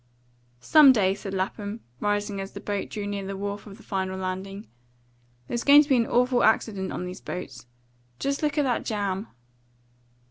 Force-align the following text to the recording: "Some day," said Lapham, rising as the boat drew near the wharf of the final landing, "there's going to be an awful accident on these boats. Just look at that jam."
"Some 0.61 0.91
day," 0.91 1.13
said 1.13 1.31
Lapham, 1.35 1.81
rising 1.99 2.41
as 2.41 2.53
the 2.53 2.59
boat 2.59 2.89
drew 2.89 3.05
near 3.05 3.23
the 3.23 3.37
wharf 3.37 3.67
of 3.67 3.77
the 3.77 3.83
final 3.83 4.17
landing, 4.17 4.65
"there's 5.47 5.63
going 5.63 5.83
to 5.83 5.89
be 5.89 5.95
an 5.97 6.07
awful 6.07 6.41
accident 6.43 6.91
on 6.91 7.05
these 7.05 7.21
boats. 7.21 7.67
Just 8.17 8.41
look 8.41 8.57
at 8.57 8.63
that 8.63 8.83
jam." 8.83 9.27